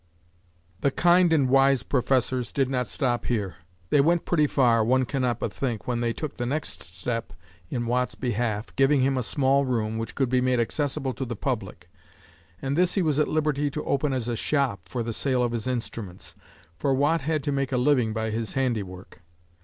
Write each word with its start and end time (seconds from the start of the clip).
The 0.79 0.89
kind 0.89 1.31
and 1.31 1.47
wise 1.47 1.83
Professors 1.83 2.51
did 2.51 2.71
not 2.71 2.87
stop 2.87 3.25
here. 3.27 3.57
They 3.91 4.01
went 4.01 4.25
pretty 4.25 4.47
far, 4.47 4.83
one 4.83 5.05
cannot 5.05 5.39
but 5.39 5.53
think, 5.53 5.87
when 5.87 6.01
they 6.01 6.11
took 6.11 6.37
the 6.37 6.45
next 6.47 6.81
step 6.81 7.33
in 7.69 7.85
Watt's 7.85 8.15
behalf, 8.15 8.75
giving 8.75 9.01
him 9.03 9.15
a 9.15 9.21
small 9.21 9.63
room, 9.63 9.99
which 9.99 10.15
could 10.15 10.27
be 10.27 10.41
made 10.41 10.59
accessible 10.59 11.13
to 11.13 11.23
the 11.23 11.35
public, 11.35 11.87
and 12.63 12.75
this 12.75 12.95
he 12.95 13.03
was 13.03 13.19
at 13.19 13.27
liberty 13.27 13.69
to 13.69 13.85
open 13.85 14.11
as 14.11 14.27
a 14.27 14.35
shop 14.35 14.89
for 14.89 15.03
the 15.03 15.13
sale 15.13 15.43
of 15.43 15.51
his 15.51 15.67
instruments, 15.67 16.33
for 16.79 16.95
Watt 16.95 17.21
had 17.21 17.43
to 17.43 17.51
make 17.51 17.71
a 17.71 17.77
living 17.77 18.11
by 18.11 18.31
his 18.31 18.53
handiwork. 18.53 19.21